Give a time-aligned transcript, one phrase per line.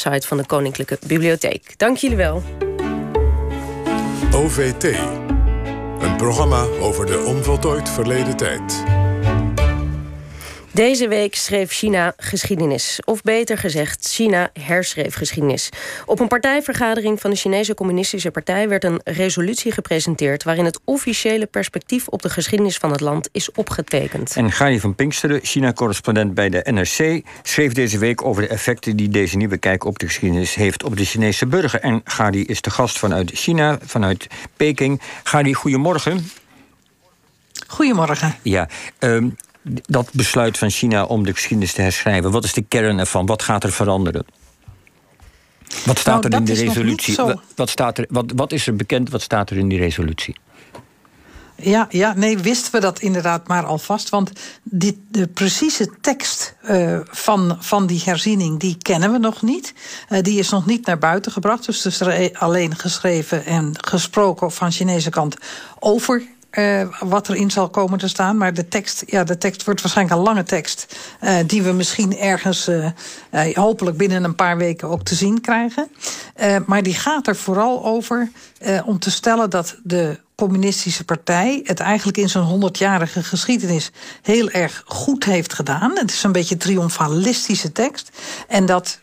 [0.00, 1.74] site van de Koninklijke Bibliotheek.
[1.76, 2.42] Dank jullie wel.
[4.34, 4.84] OVT.
[6.00, 8.84] Een programma over de onvoltooid verleden tijd.
[10.80, 13.00] Deze week schreef China geschiedenis.
[13.04, 15.68] Of beter gezegd, China herschreef geschiedenis.
[16.06, 21.46] Op een partijvergadering van de Chinese Communistische Partij werd een resolutie gepresenteerd waarin het officiële
[21.46, 24.36] perspectief op de geschiedenis van het land is opgetekend.
[24.36, 29.08] En Gani van Pinksteren, China-correspondent bij de NRC, schreef deze week over de effecten die
[29.08, 31.80] deze nieuwe kijk op de geschiedenis heeft op de Chinese burger.
[31.80, 34.26] En Gadi is de gast vanuit China, vanuit
[34.56, 35.00] Peking.
[35.22, 36.30] Gadi, goedemorgen.
[37.66, 38.34] Goedemorgen.
[38.42, 38.68] Ja,
[38.98, 43.26] um, dat besluit van China om de geschiedenis te herschrijven, wat is de kern ervan?
[43.26, 44.24] Wat gaat er veranderen?
[45.84, 47.16] Wat staat nou, er in de resolutie?
[47.56, 49.10] Wat, staat er, wat, wat is er bekend?
[49.10, 50.36] Wat staat er in die resolutie?
[51.62, 54.08] Ja, ja, nee, wisten we dat inderdaad maar alvast.
[54.08, 54.32] Want
[54.62, 59.74] die, de precieze tekst uh, van, van die herziening, die kennen we nog niet.
[60.08, 61.66] Uh, die is nog niet naar buiten gebracht.
[61.66, 65.36] Dus er is alleen geschreven en gesproken van Chinese kant
[65.78, 66.22] over
[66.58, 68.36] uh, wat erin zal komen te staan.
[68.36, 70.96] Maar de tekst, ja, de tekst wordt waarschijnlijk een lange tekst...
[71.24, 72.86] Uh, die we misschien ergens, uh,
[73.54, 75.88] hopelijk binnen een paar weken ook te zien krijgen.
[76.66, 78.30] maar die gaat er vooral over
[78.84, 83.90] om te stellen dat de communistische partij het eigenlijk in zijn 100-jarige geschiedenis
[84.22, 85.90] heel erg goed heeft gedaan.
[85.98, 88.10] Het is een beetje triomfalistische tekst.
[88.48, 89.00] En dat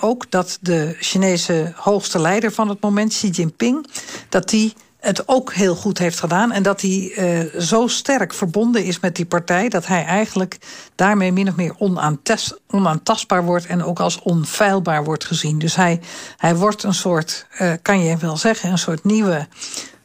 [0.00, 3.86] ook dat de Chinese hoogste leider van het moment, Xi Jinping,
[4.28, 6.52] dat die het ook heel goed heeft gedaan.
[6.52, 9.68] En dat hij uh, zo sterk verbonden is met die partij...
[9.68, 10.58] dat hij eigenlijk
[10.94, 11.74] daarmee min of meer
[12.66, 13.66] onaantastbaar wordt...
[13.66, 15.58] en ook als onfeilbaar wordt gezien.
[15.58, 16.00] Dus hij,
[16.36, 18.70] hij wordt een soort, uh, kan je wel zeggen...
[18.70, 19.46] een soort nieuwe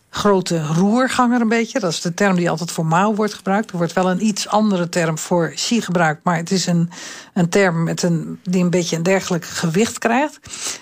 [0.10, 1.80] grote roerganger een beetje.
[1.80, 3.72] Dat is de term die altijd voor Mao wordt gebruikt.
[3.72, 6.24] Er wordt wel een iets andere term voor Xi gebruikt...
[6.24, 6.90] maar het is een,
[7.34, 10.40] een term met een, die een beetje een dergelijk gewicht krijgt.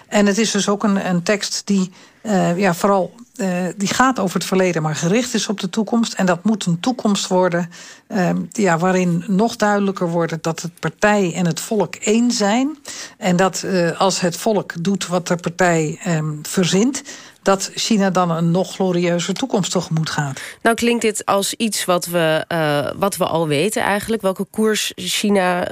[0.08, 1.92] En het is dus ook een, een tekst die
[2.23, 6.14] uh, ja, vooral uh, die gaat over het verleden, maar gericht is op de toekomst.
[6.14, 7.70] En dat moet een toekomst worden
[8.08, 12.78] uh, ja, waarin nog duidelijker wordt dat het partij en het volk één zijn.
[13.17, 17.04] En dat uh, als het volk doet wat de partij um, verzint
[17.42, 20.42] dat China dan een nog glorieuzer toekomst tegemoet gaat.
[20.61, 24.22] Nou klinkt dit als iets wat we, uh, wat we al weten eigenlijk.
[24.22, 25.66] Welke koers China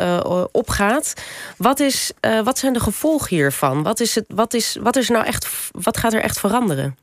[0.52, 1.14] opgaat.
[1.58, 2.12] Wat, is,
[2.44, 3.84] wat zijn de gevolgen hiervan?
[3.84, 6.96] Wat, is het, wat, is, wat, is nou echt, wat gaat er echt veranderen?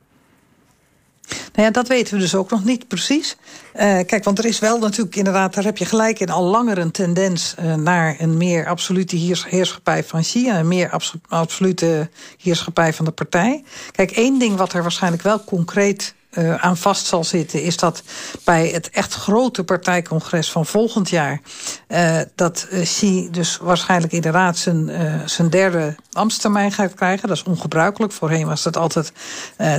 [1.29, 3.37] Nou ja, dat weten we dus ook nog niet precies.
[3.75, 6.79] Uh, kijk, want er is wel natuurlijk inderdaad, daar heb je gelijk in, al langer
[6.79, 12.11] een tendens uh, naar een meer absolute heers heerschappij van China, een meer abso absolute
[12.43, 13.65] heerschappij van de partij.
[13.91, 17.63] Kijk, één ding wat er waarschijnlijk wel concreet uh, aan vast zal zitten...
[17.63, 18.03] is dat
[18.45, 21.41] bij het echt grote partijcongres van volgend jaar...
[21.89, 24.91] Uh, dat uh, Xi dus waarschijnlijk inderdaad zijn,
[25.29, 27.29] zijn derde ambtstermijn gaat krijgen.
[27.29, 28.13] Dat is ongebruikelijk.
[28.13, 29.13] Voorheen was dat altijd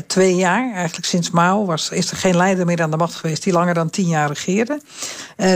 [0.07, 0.73] twee jaar.
[0.73, 3.43] Eigenlijk sinds Mao was, is er geen leider meer aan de macht geweest...
[3.43, 4.81] die langer dan tien jaar regeerde.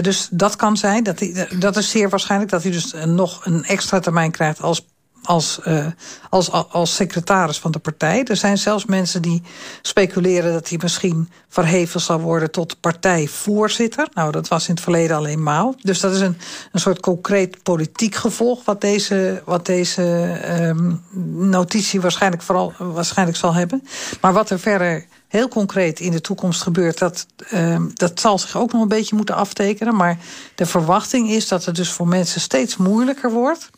[0.02, 1.04] dus dat kan zijn.
[1.04, 4.62] Dat, hij, dat is zeer waarschijnlijk dat hij dus nog een extra termijn krijgt...
[4.62, 4.86] als
[5.24, 5.86] als, uh,
[6.30, 8.24] als, als secretaris van de partij.
[8.24, 9.42] Er zijn zelfs mensen die
[9.82, 14.08] speculeren dat hij misschien verheven zal worden tot partijvoorzitter.
[14.14, 15.76] Nou, dat was in het verleden alleen Mao.
[15.82, 16.38] Dus dat is een,
[16.72, 21.04] een soort concreet politiek gevolg wat deze, wat deze um,
[21.36, 23.84] notitie waarschijnlijk, vooral, waarschijnlijk zal hebben.
[24.22, 26.98] Maar wat er verder heel concreet in de toekomst gebeurt...
[26.98, 29.96] Dat, uh, dat zal zich ook nog een beetje moeten aftekenen.
[29.96, 30.18] Maar
[30.56, 33.70] de verwachting is dat het dus voor mensen steeds moeilijker wordt...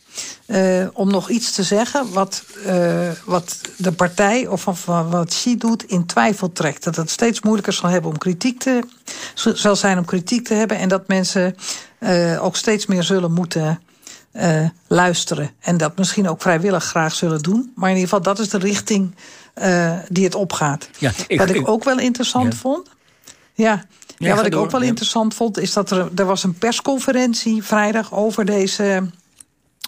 [0.46, 5.84] Uh, om nog iets te zeggen wat, uh, wat de partij of, wat Xi doet
[5.84, 6.84] in twijfel trekt.
[6.84, 8.82] Dat het steeds moeilijker zal, hebben om kritiek te,
[9.34, 10.76] zal zijn om kritiek te hebben...
[10.76, 11.56] en dat mensen
[12.00, 13.80] uh, ook steeds meer zullen moeten
[14.36, 15.50] uh, luisteren.
[15.60, 17.72] En dat misschien ook vrijwillig graag zullen doen.
[17.74, 19.14] Maar in ieder geval, dat is de richting
[19.62, 20.88] uh, die het opgaat.
[20.98, 22.58] Ja, ik, wat ik, ik, ook wel interessant ja.
[22.58, 22.88] vond...
[23.54, 23.84] Ja,
[24.16, 25.58] ja, ja wat ik door, ook wel interessant vond...
[25.58, 29.02] is dat er, er was een persconferentie vrijdag over deze...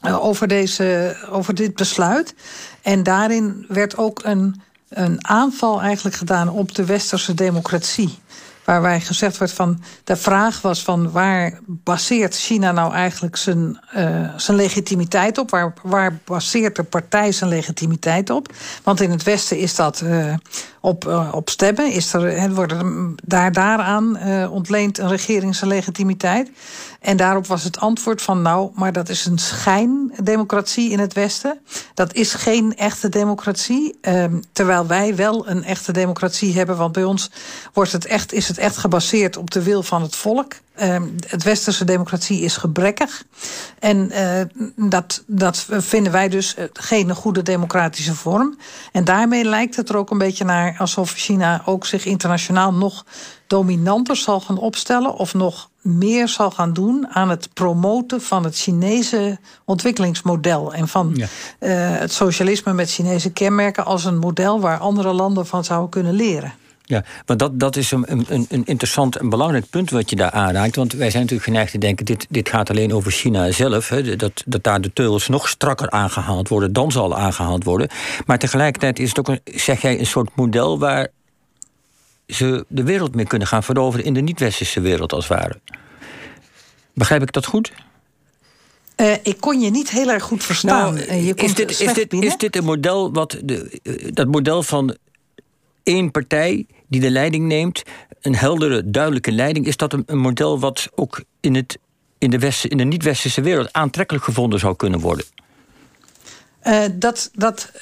[0.07, 2.35] Uh, over, deze, over dit besluit.
[2.83, 8.19] En daarin werd ook een, een aanval eigenlijk gedaan op de westerse democratie
[8.67, 9.83] waar wij gezegd wordt van...
[10.05, 15.51] de vraag was van waar baseert China nou eigenlijk zijn, uh, zijn legitimiteit op?
[15.51, 18.53] Waar, waar baseert de partij zijn legitimiteit op?
[18.83, 20.35] Want in het Westen is dat uh,
[20.81, 21.93] op, uh, op stemmen.
[21.93, 22.75] Is er, wordt
[23.25, 24.19] daar, daaraan
[24.51, 26.51] ontleent een regering zijn legitimiteit.
[27.07, 31.61] En daarop was het antwoord van nou, maar dat is een schijndemocratie in het Westen.
[31.95, 33.99] Dat is geen echte democratie.
[34.01, 36.77] Um, terwijl wij wel een echte democratie hebben.
[36.77, 37.31] Want bij ons
[37.73, 40.53] wordt het echt, is het echt gebaseerd op de wil van het volk.
[40.83, 43.25] Uh, het westerse democratie is gebrekkig.
[43.79, 48.59] En uh, dat, dat vinden wij dus eh, geen goede democratische vorm.
[48.93, 53.05] En daarmee lijkt het er ook een beetje naar alsof China ook zich internationaal nog
[53.47, 58.57] dominanter zal gaan opstellen of nog meer zal gaan doen aan het promoten van het
[58.57, 61.27] Chinese ontwikkelingsmodel en van ja.
[61.61, 66.15] uh, het socialisme met Chinese kenmerken als een model waar andere landen van zouden kunnen
[66.15, 66.55] leren.
[66.89, 70.31] Ja, want dat, dat is een, een, een interessant en belangrijk punt wat je daar
[70.31, 70.77] aanraakt.
[70.77, 73.89] Want wij zijn natuurlijk geneigd te denken: dit, dit gaat alleen over China zelf.
[73.89, 77.89] Hè, dat, dat daar de teugels nog strakker aangehaald worden, dan zal aangehaald worden.
[78.27, 81.09] Maar tegelijkertijd is het ook, een, zeg jij, een soort model waar
[82.27, 85.61] ze de wereld mee kunnen gaan veroveren in de niet-westerse wereld, als het ware.
[86.97, 87.73] Begrijp ik dat goed?
[88.97, 90.95] Uh, ik kon je niet heel erg goed verstaan.
[90.95, 94.63] Nou, je is, dit, is, dit, is dit een model wat de, uh, dat model
[94.63, 94.97] van
[95.83, 97.83] één partij die de leiding neemt,
[98.21, 101.79] een heldere, duidelijke leiding, is dat een, een model wat ook in, het,
[102.19, 105.25] in de, West, in de niet-westerse wereld aantrekkelijk gevonden zou kunnen worden?
[106.93, 107.73] Dat, dat,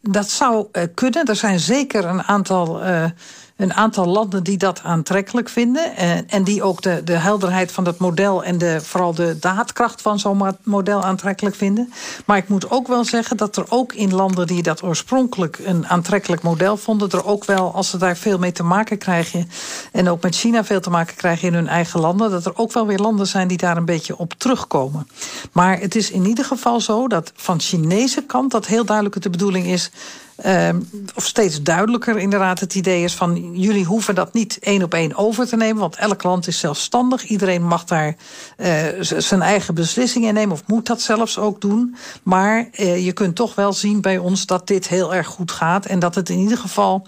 [0.00, 1.24] dat zou kunnen.
[1.24, 2.80] Er zijn zeker een aantal
[3.58, 5.96] een aantal landen die dat aantrekkelijk vinden.
[5.96, 10.02] En, en die ook de, de helderheid van dat model en de, vooral de daadkracht
[10.02, 11.92] van zo'n model aantrekkelijk vinden.
[12.24, 15.86] Maar ik moet ook wel zeggen dat er ook in landen die dat oorspronkelijk een
[15.86, 19.50] aantrekkelijk model vonden, er ook wel, als ze daar veel mee te maken krijgen.
[19.92, 22.72] En ook met China veel te maken krijgen in hun eigen landen, dat er ook
[22.72, 25.08] wel weer landen zijn die daar een beetje op terugkomen.
[25.52, 29.30] Maar het is in ieder geval zo dat van Chinese kant dat heel duidelijk de
[29.30, 29.90] bedoeling is
[30.46, 30.68] uh,
[31.14, 33.58] of steeds duidelijker inderdaad het idee is van...
[33.58, 35.80] jullie hoeven dat niet één op één over te nemen...
[35.80, 37.24] want elk land is zelfstandig.
[37.24, 38.16] Iedereen mag daar
[38.56, 38.68] uh,
[39.00, 40.52] zijn eigen beslissingen nemen...
[40.52, 41.96] of moet dat zelfs ook doen.
[42.22, 45.86] Maar uh, je kunt toch wel zien bij ons dat dit heel erg goed gaat...
[45.86, 47.06] en dat het in ieder geval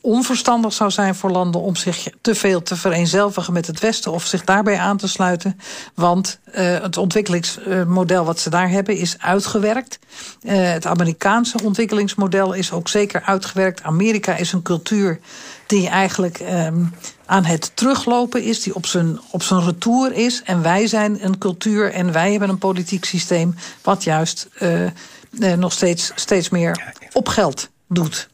[0.00, 4.26] onverstandig zou zijn voor landen om zich te veel te vereenzelvigen met het Westen of
[4.26, 5.60] zich daarbij aan te sluiten.
[5.94, 9.98] Want uh, het ontwikkelingsmodel wat ze daar hebben is uitgewerkt.
[10.42, 13.82] Uh, het Amerikaanse ontwikkelingsmodel is ook zeker uitgewerkt.
[13.82, 15.20] Amerika is een cultuur
[15.66, 16.94] die eigenlijk um,
[17.26, 20.42] aan het teruglopen is, die op zijn, op zijn retour is.
[20.44, 25.72] En wij zijn een cultuur en wij hebben een politiek systeem wat juist uh, nog
[25.72, 28.28] steeds, steeds meer op geld doet.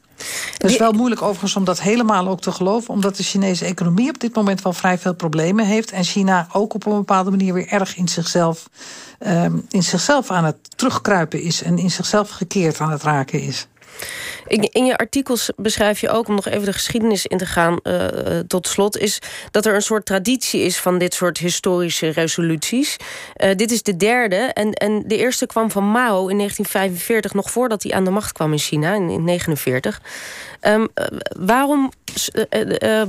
[0.57, 4.09] Het is wel moeilijk overigens om dat helemaal ook te geloven, omdat de Chinese economie
[4.09, 7.53] op dit moment wel vrij veel problemen heeft en China ook op een bepaalde manier
[7.53, 8.69] weer erg in zichzelf,
[9.27, 13.67] um, in zichzelf aan het terugkruipen is en in zichzelf gekeerd aan het raken is.
[14.47, 18.39] In je artikels beschrijf je ook, om nog even de geschiedenis in te gaan uh,
[18.47, 19.19] tot slot, is
[19.51, 22.97] dat er een soort traditie is van dit soort historische resoluties.
[23.37, 24.35] Uh, dit is de derde.
[24.35, 28.31] En, en de eerste kwam van Mao in 1945, nog voordat hij aan de macht
[28.31, 30.01] kwam in China, in 1949.
[30.61, 30.87] Um,
[31.45, 31.91] waarom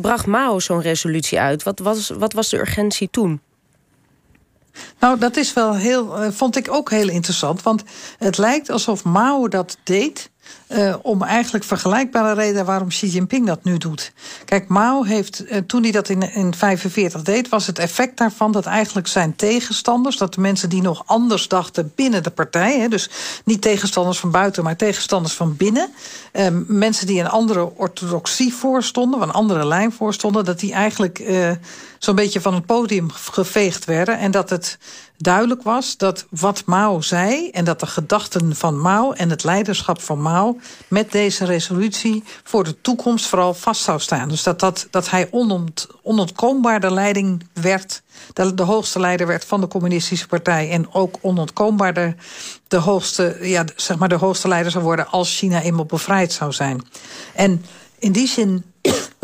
[0.00, 1.62] bracht Mao zo'n resolutie uit?
[1.62, 3.40] Wat was, wat was de urgentie toen?
[5.00, 7.62] Nou, dat is wel heel, vond ik ook heel interessant.
[7.62, 7.82] Want
[8.18, 10.30] het lijkt alsof Mao dat deed
[10.68, 14.12] uh, om eigenlijk vergelijkbare redenen waarom Xi Jinping dat nu doet.
[14.44, 18.66] Kijk, Mao heeft, uh, toen hij dat in 1945 deed, was het effect daarvan dat
[18.66, 23.10] eigenlijk zijn tegenstanders, dat de mensen die nog anders dachten binnen de partij, hè, dus
[23.44, 25.88] niet tegenstanders van buiten, maar tegenstanders van binnen,
[26.32, 31.22] uh, mensen die een andere orthodoxie voorstonden, een andere lijn voorstonden, dat die eigenlijk
[31.98, 34.18] zo'n beetje van het podium geveegd werden.
[34.18, 34.78] En dat het
[35.18, 37.50] duidelijk was dat wat Mao zei...
[37.50, 40.58] en dat de gedachten van Mao en het leiderschap van Mao...
[40.88, 44.28] met deze resolutie voor de toekomst vooral vast zou staan.
[44.28, 48.02] Dus dat, dat, dat hij onont, onontkoombaar de leiding werd...
[48.32, 50.70] De, de hoogste leider werd van de communistische partij...
[50.70, 52.14] en ook onontkoombaar de,
[52.68, 55.08] de, hoogste, ja, zeg maar de hoogste leider zou worden...
[55.08, 56.82] als China eenmaal bevrijd zou zijn.
[57.34, 57.64] En
[57.98, 58.64] in die zin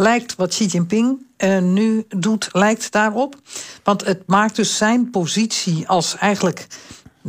[0.03, 3.37] lijkt wat Xi Jinping uh, nu doet, lijkt daarop.
[3.83, 6.67] Want het maakt dus zijn positie als eigenlijk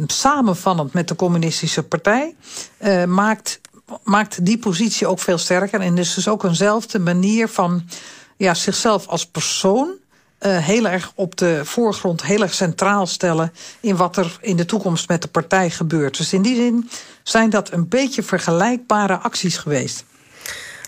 [0.06, 2.36] samenvallend met de communistische partij...
[2.80, 3.62] Uh, maakt,
[4.04, 5.80] maakt die positie ook veel sterker.
[5.80, 7.84] En is dus ook eenzelfde manier van
[8.38, 10.02] ja, zichzelf als persoon...
[10.46, 13.54] Uh, heel erg op de voorgrond, heel erg centraal stellen...
[13.80, 16.18] in wat er in de toekomst met de partij gebeurt.
[16.18, 16.90] Dus in die zin
[17.24, 20.04] zijn dat een beetje vergelijkbare acties geweest.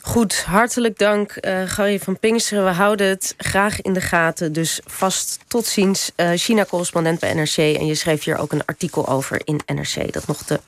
[0.05, 2.65] Goed, hartelijk dank uh, Gary van Pinksteren.
[2.65, 4.53] We houden het graag in de gaten.
[4.53, 6.11] Dus vast tot ziens.
[6.15, 7.57] Uh, China-correspondent bij NRC.
[7.57, 10.13] En je schreef hier ook een artikel over in NRC...
[10.13, 10.59] dat nog te